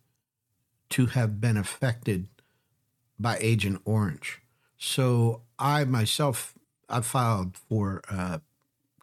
to 0.90 1.06
have 1.06 1.40
been 1.40 1.56
affected 1.56 2.26
by 3.18 3.38
Agent 3.40 3.80
Orange. 3.84 4.40
So 4.78 5.42
I 5.58 5.84
myself, 5.84 6.54
I 6.88 7.00
filed 7.00 7.56
for 7.56 8.02
uh, 8.10 8.38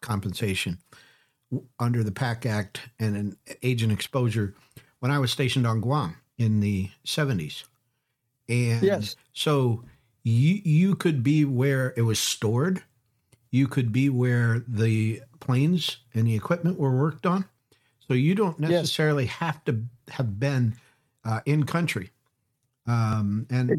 compensation 0.00 0.78
under 1.78 2.04
the 2.04 2.12
PACT 2.12 2.46
Act 2.46 2.80
and 2.98 3.16
an 3.16 3.36
agent 3.62 3.92
exposure 3.92 4.54
when 5.00 5.10
I 5.10 5.18
was 5.18 5.30
stationed 5.32 5.66
on 5.66 5.80
Guam 5.80 6.16
in 6.36 6.60
the 6.60 6.90
70s. 7.06 7.64
And 8.48 8.82
Yes. 8.82 9.16
so 9.32 9.84
you 10.24 10.60
you 10.64 10.94
could 10.94 11.22
be 11.22 11.44
where 11.44 11.94
it 11.96 12.02
was 12.02 12.18
stored. 12.18 12.82
You 13.50 13.68
could 13.68 13.92
be 13.92 14.08
where 14.08 14.60
the 14.68 15.22
planes 15.40 15.98
and 16.14 16.26
the 16.26 16.34
equipment 16.34 16.78
were 16.78 16.96
worked 16.96 17.26
on. 17.26 17.46
So 18.00 18.14
you 18.14 18.34
don't 18.34 18.58
Yes. 18.66 18.92
necessarily 18.92 19.26
have 19.26 19.64
to 19.64 19.84
have 20.08 20.38
been 20.40 20.76
uh, 21.24 21.40
in 21.46 21.64
country. 21.66 22.10
Um, 22.86 23.46
and 23.50 23.76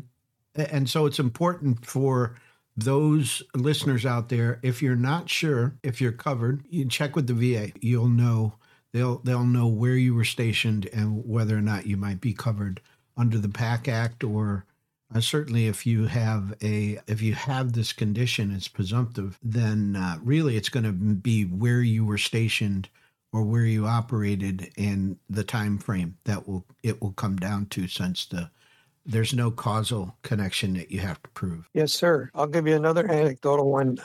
and 0.55 0.89
so 0.89 1.05
it's 1.05 1.19
important 1.19 1.85
for 1.85 2.35
those 2.77 3.43
listeners 3.55 4.05
out 4.05 4.29
there 4.29 4.59
if 4.63 4.81
you're 4.81 4.95
not 4.95 5.29
sure 5.29 5.77
if 5.83 5.99
you're 6.01 6.11
covered 6.13 6.63
you 6.69 6.85
check 6.88 7.15
with 7.15 7.27
the 7.27 7.33
va 7.33 7.71
you'll 7.81 8.07
know 8.09 8.55
they'll 8.93 9.19
they'll 9.19 9.43
know 9.45 9.67
where 9.67 9.95
you 9.95 10.13
were 10.15 10.23
stationed 10.23 10.85
and 10.93 11.25
whether 11.25 11.57
or 11.57 11.61
not 11.61 11.88
you 11.88 11.97
might 11.97 12.21
be 12.21 12.33
covered 12.33 12.81
under 13.17 13.38
the 13.38 13.49
PACT 13.49 13.88
Act 13.89 14.23
or 14.23 14.65
uh, 15.13 15.19
certainly 15.19 15.67
if 15.67 15.85
you 15.85 16.05
have 16.05 16.53
a 16.61 16.99
if 17.07 17.21
you 17.21 17.33
have 17.33 17.73
this 17.73 17.93
condition 17.93 18.51
it's 18.51 18.67
presumptive 18.67 19.37
then 19.41 19.95
uh, 19.95 20.17
really 20.23 20.55
it's 20.55 20.69
going 20.69 20.83
to 20.85 20.91
be 20.91 21.43
where 21.43 21.81
you 21.81 22.05
were 22.05 22.17
stationed 22.17 22.89
or 23.31 23.43
where 23.43 23.65
you 23.65 23.85
operated 23.85 24.71
and 24.77 25.17
the 25.29 25.43
time 25.43 25.77
frame 25.77 26.15
that 26.25 26.47
will 26.47 26.65
it 26.83 27.01
will 27.01 27.13
come 27.13 27.35
down 27.35 27.65
to 27.67 27.87
since 27.87 28.25
the 28.25 28.49
there's 29.05 29.33
no 29.33 29.49
causal 29.49 30.15
connection 30.21 30.73
that 30.73 30.91
you 30.91 30.99
have 30.99 31.21
to 31.23 31.29
prove 31.29 31.67
Yes, 31.73 31.91
sir. 31.93 32.29
I'll 32.35 32.47
give 32.47 32.67
you 32.67 32.75
another 32.75 33.09
anecdotal 33.09 33.71
one. 33.71 33.97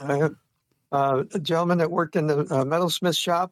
Uh, 0.95 1.25
a 1.35 1.41
gentleman 1.41 1.79
that 1.79 1.91
worked 1.91 2.15
in 2.15 2.29
the 2.29 2.39
uh, 2.39 2.65
metalsmith 2.65 3.19
shop 3.19 3.51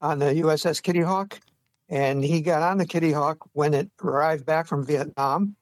on 0.00 0.18
the 0.18 0.26
USS 0.26 0.82
Kitty 0.82 1.02
Hawk, 1.02 1.38
and 1.90 2.24
he 2.24 2.40
got 2.40 2.62
on 2.62 2.78
the 2.78 2.86
Kitty 2.86 3.12
Hawk 3.12 3.46
when 3.52 3.74
it 3.74 3.90
arrived 4.02 4.46
back 4.46 4.66
from 4.66 4.86
Vietnam. 4.86 5.54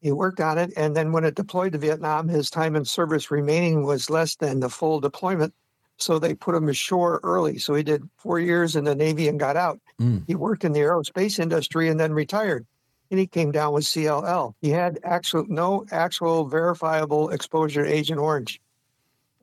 He 0.00 0.12
worked 0.12 0.40
on 0.40 0.58
it, 0.58 0.72
and 0.76 0.96
then 0.96 1.12
when 1.12 1.24
it 1.24 1.34
deployed 1.34 1.72
to 1.72 1.78
Vietnam, 1.78 2.28
his 2.28 2.50
time 2.50 2.74
in 2.74 2.84
service 2.84 3.30
remaining 3.30 3.84
was 3.84 4.08
less 4.08 4.36
than 4.36 4.60
the 4.60 4.70
full 4.70 5.00
deployment. 5.00 5.52
So 5.98 6.18
they 6.18 6.34
put 6.34 6.54
him 6.54 6.68
ashore 6.68 7.20
early. 7.22 7.58
So 7.58 7.74
he 7.74 7.82
did 7.82 8.08
four 8.16 8.40
years 8.40 8.74
in 8.74 8.84
the 8.84 8.94
Navy 8.94 9.28
and 9.28 9.38
got 9.38 9.56
out. 9.56 9.78
Mm. 10.00 10.24
He 10.26 10.34
worked 10.34 10.64
in 10.64 10.72
the 10.72 10.80
aerospace 10.80 11.38
industry 11.38 11.90
and 11.90 12.00
then 12.00 12.14
retired 12.14 12.66
and 13.10 13.18
he 13.18 13.26
came 13.26 13.50
down 13.50 13.72
with 13.72 13.84
CLL. 13.84 14.54
He 14.60 14.70
had 14.70 15.00
actual 15.02 15.44
no 15.48 15.84
actual 15.90 16.46
verifiable 16.46 17.30
exposure 17.30 17.84
to 17.84 17.92
Agent 17.92 18.20
Orange. 18.20 18.60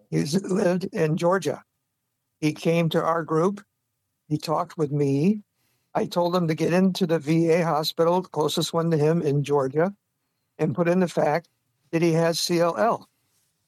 He 0.09 0.23
lived 0.23 0.85
in 0.93 1.17
Georgia. 1.17 1.63
He 2.39 2.53
came 2.53 2.89
to 2.89 3.03
our 3.03 3.23
group. 3.23 3.61
He 4.29 4.37
talked 4.37 4.77
with 4.77 4.91
me. 4.91 5.41
I 5.93 6.05
told 6.05 6.35
him 6.35 6.47
to 6.47 6.55
get 6.55 6.73
into 6.73 7.07
the 7.07 7.19
VA 7.19 7.65
hospital, 7.65 8.21
closest 8.21 8.73
one 8.73 8.91
to 8.91 8.97
him 8.97 9.21
in 9.21 9.43
Georgia, 9.43 9.93
and 10.59 10.75
put 10.75 10.87
in 10.87 10.99
the 10.99 11.07
fact 11.07 11.49
that 11.91 12.01
he 12.01 12.13
has 12.13 12.37
CLL. 12.37 13.05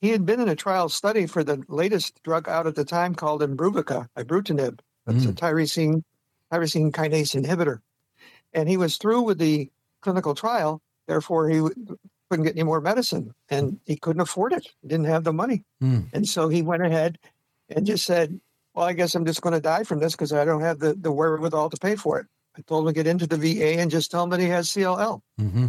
He 0.02 0.10
had 0.10 0.26
been 0.26 0.40
in 0.40 0.50
a 0.50 0.56
trial 0.56 0.90
study 0.90 1.26
for 1.26 1.44
the 1.44 1.64
latest 1.68 2.22
drug 2.24 2.48
out 2.48 2.68
at 2.68 2.76
the 2.76 2.86
time 2.86 3.16
called 3.16 3.42
Imbruvica, 3.42 4.08
ibrutinib. 4.18 4.80
It's 5.08 5.26
a 5.26 5.34
tyrosine, 5.34 6.04
tyrosine 6.52 6.92
kinase 6.92 7.42
inhibitor. 7.42 7.80
And 8.54 8.70
he 8.70 8.78
was 8.78 8.98
through 8.98 9.24
with 9.24 9.40
the 9.40 9.70
clinical 10.02 10.36
trial. 10.36 10.82
Therefore, 11.08 11.50
he 11.50 11.62
couldn't 12.30 12.46
get 12.46 12.56
any 12.56 12.64
more 12.64 12.80
medicine 12.80 13.34
and 13.50 13.80
he 13.86 13.96
couldn't 13.96 14.22
afford 14.22 14.54
it. 14.54 14.68
He 14.82 14.88
didn't 14.88 15.08
have 15.08 15.24
the 15.24 15.34
money. 15.34 15.64
Mm. 15.82 16.08
And 16.14 16.28
so 16.28 16.48
he 16.48 16.62
went 16.62 16.86
ahead 16.86 17.18
and 17.70 17.86
just 17.86 18.06
said, 18.06 18.40
Well, 18.74 18.86
I 18.86 18.94
guess 18.94 19.16
I'm 19.16 19.26
just 19.26 19.42
going 19.42 19.54
to 19.54 19.60
die 19.60 19.84
from 19.84 20.00
this 20.00 20.14
because 20.14 20.32
I 20.32 20.46
don't 20.46 20.62
have 20.62 20.80
the, 20.80 20.94
the 20.94 21.12
wherewithal 21.12 21.72
to 21.72 21.78
pay 21.78 21.96
for 21.96 22.20
it. 22.20 22.28
I 22.58 22.62
told 22.62 22.88
him 22.88 22.94
to 22.94 22.96
get 22.96 23.08
into 23.08 23.28
the 23.28 23.38
VA 23.38 23.80
and 23.80 23.90
just 23.90 24.12
tell 24.12 24.24
him 24.24 24.30
that 24.30 24.40
he 24.40 24.48
has 24.48 24.70
CLL. 24.70 25.22
Mm-hmm. 25.40 25.68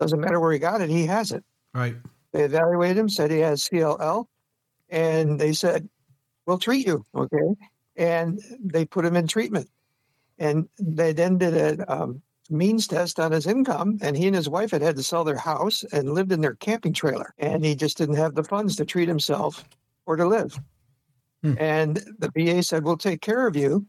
Doesn't 0.00 0.20
matter 0.20 0.40
where 0.40 0.52
he 0.52 0.58
got 0.58 0.80
it, 0.80 0.88
he 0.88 1.06
has 1.06 1.30
it. 1.30 1.44
Right. 1.74 1.94
They 2.32 2.44
evaluated 2.44 2.96
him, 2.96 3.08
said 3.08 3.30
he 3.30 3.40
has 3.40 3.68
CLL, 3.68 4.26
and 4.88 5.38
they 5.38 5.52
said, 5.52 5.88
We'll 6.46 6.58
treat 6.58 6.86
you. 6.86 7.04
Okay. 7.14 7.54
And 7.96 8.40
they 8.58 8.86
put 8.86 9.04
him 9.04 9.14
in 9.14 9.26
treatment. 9.26 9.68
And 10.38 10.68
they 10.78 11.12
then 11.12 11.36
did 11.36 11.54
a 11.54 11.92
um, 11.92 12.22
means 12.48 12.86
test 12.86 13.20
on 13.20 13.30
his 13.30 13.46
income, 13.46 13.98
and 14.00 14.16
he 14.16 14.26
and 14.26 14.34
his 14.34 14.48
wife 14.48 14.70
had 14.70 14.80
had 14.80 14.96
to 14.96 15.02
sell 15.02 15.22
their 15.22 15.36
house 15.36 15.84
and 15.92 16.14
lived 16.14 16.32
in 16.32 16.40
their 16.40 16.54
camping 16.54 16.94
trailer. 16.94 17.34
And 17.38 17.64
he 17.64 17.74
just 17.74 17.98
didn't 17.98 18.16
have 18.16 18.34
the 18.34 18.42
funds 18.42 18.76
to 18.76 18.86
treat 18.86 19.06
himself 19.06 19.64
or 20.06 20.16
to 20.16 20.26
live. 20.26 20.58
Hmm. 21.42 21.54
And 21.58 21.96
the 22.18 22.32
VA 22.34 22.62
said, 22.62 22.84
We'll 22.84 22.96
take 22.96 23.20
care 23.20 23.46
of 23.46 23.54
you. 23.54 23.86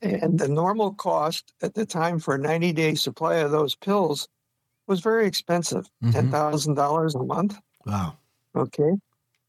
And 0.00 0.38
the 0.38 0.48
normal 0.48 0.94
cost 0.94 1.52
at 1.62 1.74
the 1.74 1.84
time 1.84 2.20
for 2.20 2.36
a 2.36 2.38
90 2.38 2.72
day 2.72 2.94
supply 2.94 3.36
of 3.36 3.50
those 3.50 3.74
pills 3.74 4.28
was 4.88 5.00
very 5.00 5.26
expensive 5.26 5.88
Mhm. 6.02 6.12
$10,000 6.12 7.14
a 7.14 7.22
month. 7.22 7.58
Wow. 7.86 8.16
Okay. 8.56 8.92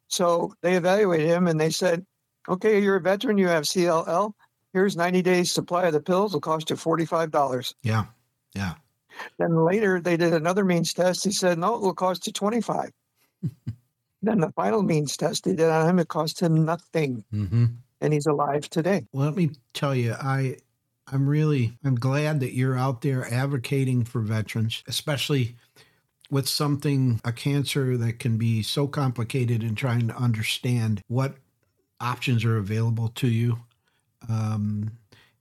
So 0.08 0.53
they 0.62 0.75
evaluated 0.75 1.27
him 1.27 1.48
and 1.48 1.60
they 1.60 1.69
said, 1.69 2.05
okay, 2.48 2.81
you're 2.81 2.98
a 2.98 3.01
veteran, 3.01 3.38
you 3.38 3.48
have 3.48 3.63
CLL. 3.63 4.34
Here's 4.74 4.96
90 4.96 5.22
days 5.22 5.51
supply 5.51 5.86
of 5.86 5.93
the 5.93 6.01
pills. 6.01 6.31
It'll 6.31 6.41
cost 6.41 6.69
you 6.69 6.75
$45. 6.75 7.74
Yeah. 7.84 8.05
Yeah. 8.53 8.75
Then 9.38 9.63
later 9.65 10.00
they 10.00 10.17
did 10.17 10.34
another 10.34 10.63
means 10.63 10.93
test. 10.93 11.24
He 11.24 11.31
said, 11.31 11.58
no, 11.58 11.75
it 11.75 11.81
will 11.81 11.93
cost 11.93 12.27
you 12.27 12.34
25. 12.34 12.91
then 14.22 14.39
the 14.39 14.51
final 14.51 14.84
means 14.84 15.15
test 15.17 15.46
they 15.46 15.55
did 15.55 15.69
on 15.69 15.89
him, 15.89 16.00
it 16.00 16.08
cost 16.08 16.39
him 16.39 16.65
nothing. 16.65 17.24
Mm-hmm. 17.34 17.65
And 18.01 18.13
he's 18.13 18.27
alive 18.27 18.69
today. 18.69 19.05
Well, 19.12 19.25
let 19.25 19.36
me 19.36 19.51
tell 19.74 19.93
you, 19.93 20.13
I 20.13 20.58
I'm 21.11 21.27
really 21.27 21.77
I'm 21.83 21.95
glad 21.95 22.39
that 22.39 22.53
you're 22.53 22.77
out 22.77 23.01
there 23.01 23.31
advocating 23.31 24.03
for 24.03 24.21
veterans, 24.21 24.83
especially 24.87 25.55
with 26.29 26.47
something 26.47 27.19
a 27.25 27.31
cancer 27.31 27.97
that 27.97 28.19
can 28.19 28.37
be 28.37 28.61
so 28.61 28.87
complicated 28.87 29.63
and 29.63 29.77
trying 29.77 30.07
to 30.07 30.15
understand 30.15 31.01
what 31.07 31.35
options 31.99 32.45
are 32.45 32.57
available 32.57 33.07
to 33.09 33.27
you. 33.27 33.59
Um, 34.27 34.91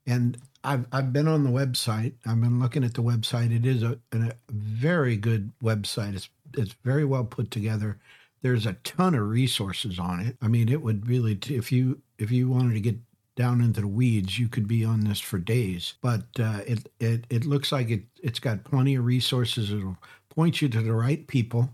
and 0.07 0.39
I've 0.65 0.87
I've 0.91 1.13
been 1.13 1.29
on 1.29 1.45
the 1.45 1.51
website. 1.51 2.15
I've 2.27 2.41
been 2.41 2.61
looking 2.61 2.85
at 2.85 2.95
the 2.95 3.03
website. 3.03 3.55
It 3.55 3.67
is 3.67 3.83
a, 3.83 3.99
a 4.13 4.33
very 4.51 5.17
good 5.17 5.53
website. 5.63 6.15
It's 6.15 6.31
it's 6.57 6.75
very 6.83 7.05
well 7.05 7.25
put 7.25 7.51
together, 7.51 7.99
there's 8.43 8.67
a 8.67 8.75
ton 8.85 9.15
of 9.15 9.29
resources 9.29 9.99
on 9.99 10.21
it. 10.21 10.37
I 10.41 10.49
mean, 10.49 10.69
it 10.69 10.83
would 10.83 11.09
really 11.09 11.39
if 11.49 11.73
you 11.73 12.03
if 12.19 12.31
you 12.31 12.49
wanted 12.49 12.75
to 12.75 12.81
get 12.81 12.97
down 13.39 13.61
into 13.61 13.81
the 13.81 13.87
weeds, 13.87 14.37
you 14.37 14.49
could 14.49 14.67
be 14.67 14.85
on 14.85 15.05
this 15.05 15.21
for 15.21 15.39
days. 15.39 15.95
But 16.03 16.25
uh, 16.39 16.61
it 16.67 16.91
it 16.99 17.25
it 17.31 17.47
looks 17.47 17.71
like 17.71 17.89
it 17.89 18.03
it's 18.21 18.41
got 18.41 18.65
plenty 18.65 18.97
of 18.97 19.05
resources. 19.05 19.71
It'll 19.71 19.97
point 20.29 20.61
you 20.61 20.69
to 20.69 20.83
the 20.83 20.93
right 20.93 21.27
people. 21.27 21.71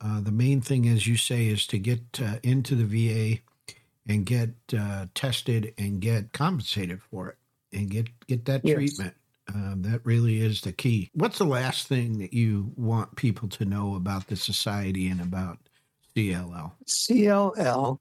Uh, 0.00 0.20
the 0.20 0.32
main 0.32 0.62
thing, 0.62 0.88
as 0.88 1.06
you 1.06 1.16
say, 1.16 1.46
is 1.46 1.66
to 1.66 1.78
get 1.78 2.00
uh, 2.22 2.36
into 2.42 2.74
the 2.74 2.84
VA 2.84 3.40
and 4.08 4.24
get 4.24 4.50
uh, 4.76 5.06
tested 5.14 5.74
and 5.76 6.00
get 6.00 6.32
compensated 6.32 7.02
for 7.02 7.28
it 7.28 7.36
and 7.76 7.90
get 7.90 8.08
get 8.26 8.46
that 8.46 8.64
yes. 8.64 8.76
treatment. 8.76 9.14
Um, 9.54 9.82
that 9.82 10.04
really 10.04 10.40
is 10.40 10.62
the 10.62 10.72
key. 10.72 11.10
What's 11.14 11.38
the 11.38 11.44
last 11.44 11.86
thing 11.86 12.18
that 12.18 12.32
you 12.34 12.72
want 12.76 13.16
people 13.16 13.48
to 13.48 13.64
know 13.64 13.94
about 13.94 14.26
the 14.26 14.36
society 14.36 15.08
and 15.08 15.20
about 15.20 15.58
CLL? 16.14 16.72
CLL. 16.86 17.98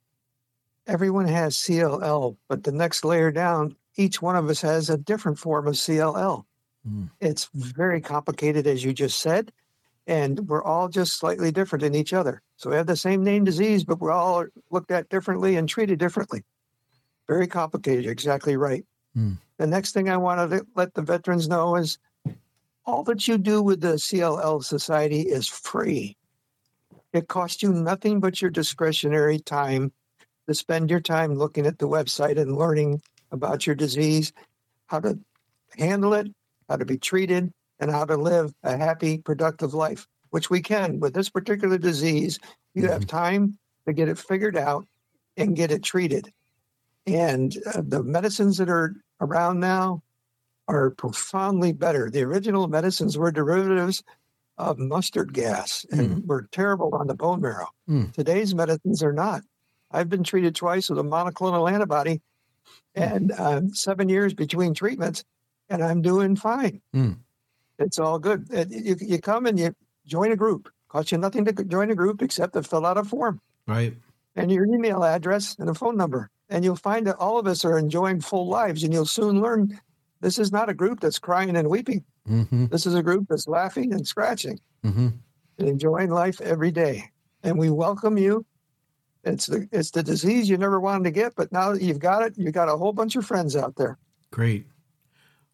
Everyone 0.88 1.28
has 1.28 1.58
CLL, 1.58 2.38
but 2.48 2.64
the 2.64 2.72
next 2.72 3.04
layer 3.04 3.32
down, 3.32 3.76
each 3.98 4.22
one 4.22 4.36
of 4.36 4.50
us 4.50 4.62
has 4.62 4.90
a 4.90 4.98
different 4.98 5.38
form 5.38 5.68
of 5.68 5.76
CLL. 5.76 6.46
Mm. 6.88 7.10
It's 7.20 7.50
very 7.54 8.00
complicated, 8.00 8.68
as 8.68 8.84
you 8.84 8.94
just 8.94 9.20
said, 9.20 9.52
and 10.08 10.40
we're 10.48 10.64
all 10.64 10.88
just 10.88 11.16
slightly 11.16 11.52
different 11.52 11.84
in 11.84 11.94
each 11.94 12.14
other. 12.14 12.42
So 12.56 12.70
we 12.70 12.78
have 12.78 12.88
the 12.88 12.96
same 12.96 13.24
name 13.24 13.44
disease, 13.44 13.84
but 13.84 14.00
we're 14.00 14.12
all 14.12 14.46
looked 14.72 14.92
at 14.92 15.10
differently 15.10 15.58
and 15.58 15.68
treated 15.68 16.00
differently. 16.00 16.44
Very 17.28 17.48
complicated, 17.48 18.06
exactly 18.06 18.56
right. 18.56 18.86
Mm. 19.16 19.38
The 19.58 19.68
next 19.68 19.92
thing 19.92 20.10
I 20.10 20.18
want 20.18 20.50
to 20.50 20.66
let 20.76 20.94
the 20.94 21.02
veterans 21.02 21.50
know 21.50 21.76
is 21.76 21.98
all 22.86 23.04
that 23.04 23.28
you 23.28 23.38
do 23.38 23.62
with 23.62 23.82
the 23.82 23.96
CLL 23.96 24.64
Society 24.64 25.22
is 25.22 25.48
free. 25.48 26.16
It 27.12 27.28
costs 27.28 27.62
you 27.62 27.74
nothing 27.74 28.22
but 28.22 28.42
your 28.42 28.52
discretionary 28.52 29.40
time 29.40 29.92
to 30.48 30.54
spend 30.54 30.90
your 30.90 31.02
time 31.02 31.36
looking 31.36 31.66
at 31.66 31.80
the 31.80 31.88
website 31.88 32.38
and 32.38 32.58
learning 32.58 33.02
about 33.32 33.68
your 33.68 33.76
disease, 33.76 34.32
how 34.88 35.00
to 35.00 35.20
handle 35.78 36.14
it, 36.14 36.28
how 36.70 36.78
to 36.78 36.86
be 36.86 36.98
treated, 36.98 37.52
and 37.80 37.92
how 37.92 38.06
to 38.06 38.18
live 38.18 38.54
a 38.64 38.78
happy, 38.78 39.20
productive 39.20 39.74
life, 39.74 40.08
which 40.30 40.50
we 40.50 40.62
can. 40.62 41.00
With 41.00 41.14
this 41.14 41.30
particular 41.30 41.78
disease, 41.78 42.40
you 42.74 42.84
mm-hmm. 42.84 42.94
have 42.94 43.08
time 43.08 43.58
to 43.86 43.94
get 43.94 44.10
it 44.10 44.18
figured 44.18 44.58
out 44.58 44.88
and 45.36 45.56
get 45.56 45.72
it 45.72 45.84
treated. 45.84 46.32
And 47.06 47.56
uh, 47.66 47.82
the 47.86 48.04
medicines 48.04 48.58
that 48.58 48.70
are 48.70 48.96
around 49.22 49.60
now 49.60 50.04
are 50.68 50.92
profoundly 50.92 51.72
better. 51.72 52.10
The 52.10 52.24
original 52.24 52.68
medicines 52.68 53.18
were 53.18 53.32
derivatives 53.32 54.04
of 54.58 54.80
mustard 54.80 55.34
gas 55.34 55.86
and 55.92 56.10
mm. 56.10 56.26
were 56.26 56.48
terrible 56.52 56.94
on 56.96 57.08
the 57.08 57.14
bone 57.14 57.42
marrow. 57.42 57.70
Mm. 57.90 58.12
Today's 58.14 58.56
medicines 58.56 59.04
are 59.04 59.14
not. 59.14 59.42
I've 59.92 60.10
been 60.10 60.24
treated 60.24 60.56
twice 60.56 60.90
with 60.90 61.00
a 61.00 61.04
monoclonal 61.04 61.72
antibody 61.72 62.22
and 62.96 63.32
uh, 63.32 63.62
seven 63.72 64.10
years 64.10 64.34
between 64.34 64.74
treatments, 64.74 65.24
and 65.70 65.84
I'm 65.84 66.02
doing 66.02 66.36
fine. 66.36 66.82
Mm. 66.96 67.18
It's 67.80 68.00
all 68.00 68.20
good. 68.20 68.48
You, 68.70 68.96
you 69.00 69.20
come 69.20 69.46
and 69.46 69.60
you 69.60 69.76
join 70.06 70.32
a 70.32 70.36
group. 70.36 70.70
Costs 70.90 71.12
you 71.12 71.18
nothing 71.18 71.46
to 71.46 71.52
join 71.66 71.92
a 71.92 71.96
group 71.96 72.22
except 72.22 72.54
to 72.54 72.64
fill 72.64 72.86
out 72.86 72.98
a 72.98 73.04
form. 73.04 73.42
Right. 73.68 73.96
And 74.36 74.52
your 74.52 74.66
email 74.66 75.04
address 75.04 75.56
and 75.60 75.70
a 75.70 75.74
phone 75.74 75.98
number 75.98 76.32
and 76.50 76.64
you'll 76.64 76.76
find 76.76 77.06
that 77.08 77.18
all 77.18 77.38
of 77.38 77.48
us 77.48 77.66
are 77.66 77.78
enjoying 77.78 78.22
full 78.22 78.48
lives 78.48 78.84
and 78.84 78.94
you'll 78.94 79.06
soon 79.06 79.42
learn 79.42 79.80
this 80.22 80.40
is 80.40 80.52
not 80.52 80.70
a 80.70 80.74
group 80.74 81.00
that's 81.00 81.20
crying 81.20 81.56
and 81.56 81.70
weeping 81.70 82.04
mm-hmm. 82.30 82.68
this 82.68 82.86
is 82.86 82.96
a 82.96 83.04
group 83.04 83.26
that's 83.30 83.48
laughing 83.48 83.94
and 83.94 84.08
scratching 84.08 84.60
mm-hmm. 84.84 85.10
and 85.58 85.68
enjoying 85.68 86.10
life 86.10 86.42
every 86.42 86.72
day 86.72 87.04
and 87.44 87.58
we 87.58 87.70
welcome 87.70 88.18
you 88.18 88.46
it's 89.28 89.46
the 89.48 89.68
it's 89.72 89.92
the 89.92 90.04
disease 90.04 90.50
you 90.50 90.58
never 90.58 90.80
wanted 90.80 91.04
to 91.06 91.12
get 91.12 91.36
but 91.36 91.52
now 91.52 91.74
that 91.74 91.82
you've 91.82 92.00
got 92.00 92.24
it 92.24 92.34
you've 92.38 92.54
got 92.54 92.70
a 92.70 92.78
whole 92.78 92.94
bunch 92.94 93.16
of 93.16 93.26
friends 93.26 93.56
out 93.56 93.76
there. 93.76 93.98
Great. 94.32 94.66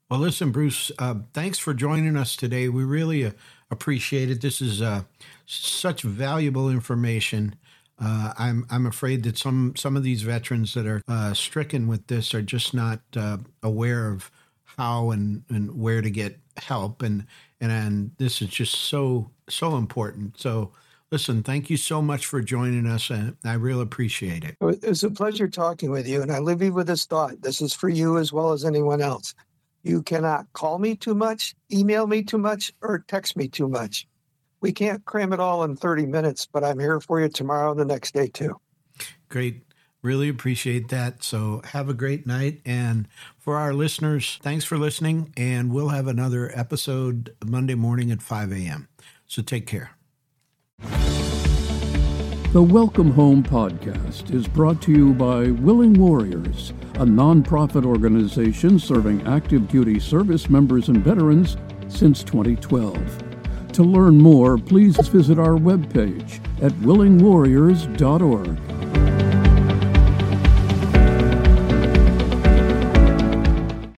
Well 0.10 0.20
listen 0.20 0.52
bruce 0.52 0.92
uh, 1.00 1.16
thanks 1.34 1.60
for 1.60 1.74
joining 1.74 2.16
us 2.16 2.36
today. 2.36 2.70
We 2.70 2.84
really 2.84 3.26
uh, 3.26 3.32
appreciate 3.72 4.30
it. 4.30 4.42
This 4.42 4.62
is 4.62 4.82
uh, 4.82 5.04
such 5.46 6.04
valuable 6.04 6.70
information. 6.70 7.56
Uh, 8.00 8.34
I'm 8.38 8.66
I'm 8.70 8.86
afraid 8.86 9.24
that 9.24 9.38
some 9.38 9.74
some 9.76 9.96
of 9.96 10.04
these 10.04 10.24
veterans 10.24 10.74
that 10.74 10.88
are 10.88 11.02
uh, 11.08 11.34
stricken 11.34 11.88
with 11.88 12.08
this 12.08 12.34
are 12.34 12.42
just 12.42 12.74
not 12.74 13.02
uh, 13.16 13.38
aware 13.62 14.10
of 14.10 14.32
how 14.78 15.12
and, 15.12 15.44
and 15.50 15.78
where 15.80 16.02
to 16.02 16.10
get 16.10 16.40
help. 16.58 17.02
And 17.02 17.26
and 17.62 17.72
and 17.72 18.12
this 18.18 18.42
is 18.42 18.50
just 18.50 18.76
so 18.76 19.32
so 19.50 19.76
important. 19.78 20.40
So 20.40 20.72
listen, 21.14 21.44
thank 21.44 21.70
you 21.70 21.78
so 21.78 22.02
much 22.02 22.26
for 22.26 22.42
joining 22.42 22.86
us, 22.86 23.10
and 23.10 23.38
I 23.46 23.54
really 23.54 23.84
appreciate 23.84 24.44
it. 24.44 24.58
It 24.60 24.90
was 24.90 25.04
a 25.04 25.10
pleasure 25.10 25.48
talking 25.48 25.92
with 25.92 26.08
you, 26.08 26.22
and 26.22 26.32
I 26.32 26.40
leave 26.40 26.62
you 26.62 26.74
with 26.74 26.88
this 26.88 27.06
thought: 27.06 27.42
this 27.42 27.62
is 27.62 27.74
for 27.74 27.88
you 27.88 28.18
as 28.18 28.34
well 28.34 28.52
as 28.52 28.66
anyone 28.66 29.02
else. 29.02 29.34
You 29.84 30.02
cannot 30.02 30.52
call 30.54 30.80
me 30.80 30.96
too 30.96 31.16
much, 31.16 31.56
email 31.72 32.08
me 32.08 32.24
too 32.24 32.38
much, 32.38 32.74
or 32.82 33.00
text 33.08 33.38
me 33.38 33.48
too 33.48 33.70
much 33.70 34.08
we 34.64 34.72
can't 34.72 35.04
cram 35.04 35.34
it 35.34 35.42
all 35.42 35.64
in 35.66 35.76
30 35.76 36.06
minutes, 36.06 36.48
but 36.52 36.64
I'm 36.64 36.80
here 36.80 37.02
for 37.02 37.20
you 37.20 37.28
tomorrow 37.28 37.72
and 37.72 37.80
the 37.80 37.86
next 37.86 38.14
day 38.14 38.28
too. 38.28 38.60
Great. 39.28 39.66
Really 40.02 40.30
appreciate 40.30 40.88
that. 40.88 41.22
So 41.22 41.62
have 41.66 41.90
a 41.90 41.94
great 41.94 42.26
night. 42.26 42.62
And 42.66 43.10
for 43.38 43.58
our 43.58 43.74
listeners, 43.74 44.40
thanks 44.42 44.64
for 44.64 44.78
listening. 44.78 45.34
And 45.36 45.72
we'll 45.72 45.90
have 45.90 46.08
another 46.08 46.50
episode 46.58 47.36
Monday 47.46 47.76
morning 47.76 48.10
at 48.10 48.22
5 48.22 48.54
a.m. 48.54 48.88
So 49.28 49.42
take 49.42 49.68
care. 49.68 49.92
The 52.54 52.62
Welcome 52.62 53.10
Home 53.14 53.42
podcast 53.42 54.32
is 54.32 54.48
brought 54.48 54.80
to 54.84 54.92
you 54.92 55.16
by 55.16 55.50
Willing 55.50 55.96
Warriors, 55.96 56.72
a 56.94 57.04
nonprofit 57.04 57.84
organization 57.84 58.78
serving 58.78 59.26
active 59.26 59.68
duty 59.68 60.00
service 60.00 60.52
members 60.52 60.88
and 60.88 61.04
veterans 61.04 61.58
since 61.88 62.24
2012. 62.24 63.72
To 63.72 63.84
learn 63.84 64.20
more, 64.20 64.60
please 64.60 64.96
visit 65.08 65.40
our 65.40 65.58
webpage 65.58 66.46
at 66.62 66.74
willingwarriors.org. 66.74 68.73